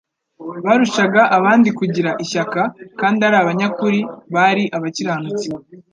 [0.65, 2.61] Barushaga abandi kugira ishyaka
[2.99, 3.99] kandi ari abanyakuri
[4.35, 5.47] bari abakiranutsi